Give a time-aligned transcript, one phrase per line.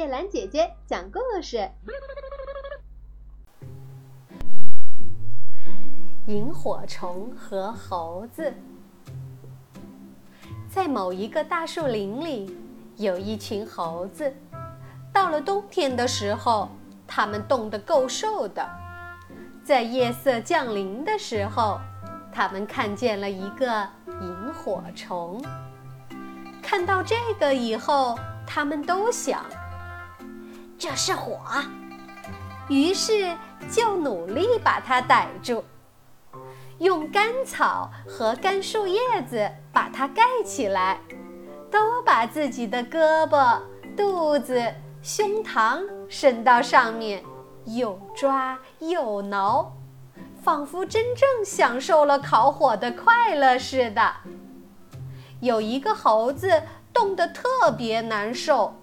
[0.00, 1.70] 叶兰姐姐讲故事。
[6.26, 8.50] 萤火虫和猴子，
[10.70, 12.56] 在某一个大树林里，
[12.96, 14.32] 有一群猴子。
[15.12, 16.70] 到了冬天的时候，
[17.06, 18.66] 它们冻得够瘦的。
[19.62, 21.78] 在夜色降临的时候，
[22.32, 25.44] 他们看见了一个萤火虫。
[26.62, 29.44] 看到这个以后，他们都想，
[30.80, 31.38] 这是火，
[32.70, 33.36] 于是
[33.70, 35.62] 就努力把它逮住。
[36.78, 38.98] 用干草和干树叶
[39.28, 40.98] 子把它盖起来，
[41.70, 43.60] 都把自己的胳膊、
[43.94, 47.22] 肚子、胸膛伸到上面，
[47.66, 49.74] 又抓又挠，
[50.42, 54.14] 仿佛真正享受了烤火的快乐似的。
[55.40, 58.79] 有一个猴子冻得特别难受，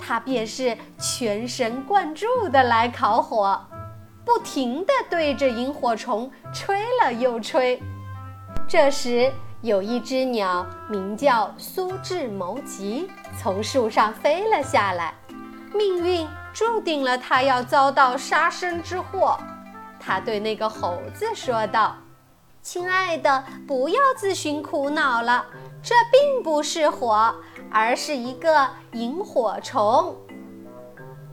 [0.00, 3.60] 它便是全神贯注地来烤火。
[4.24, 7.82] 不停地对着萤火虫吹了又吹。
[8.68, 15.14] 这时，有一只鸟名叫苏智谋吉，从树上飞了下来。
[15.74, 19.38] 命运注定了它要遭到杀身之祸。
[19.98, 21.96] 它对那个猴子说道
[22.62, 25.46] ：“亲爱的，不要自寻苦恼了，
[25.82, 27.34] 这并不是火，
[27.70, 30.16] 而是一个萤火虫。”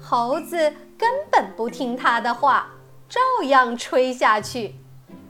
[0.02, 0.58] 猴子
[0.98, 2.68] 根本不听他的话。
[3.10, 4.76] 照样吹下去。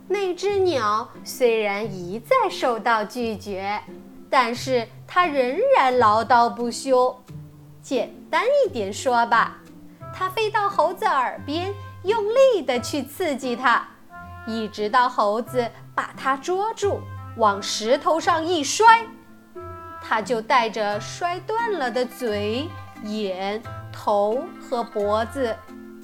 [0.07, 3.79] 那只鸟虽然一再受到拒绝，
[4.31, 7.15] 但是它仍然唠叨不休。
[7.83, 9.59] 简单一点说吧，
[10.11, 13.87] 它飞到猴子耳边，用力地去刺激它，
[14.47, 17.01] 一直到猴子把它捉住，
[17.37, 19.03] 往石头上一摔，
[19.99, 22.69] 它就带着摔断了的嘴、
[23.03, 23.59] 眼、
[23.91, 25.55] 头和脖子。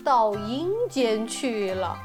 [0.04, 1.96] 到阴间去了。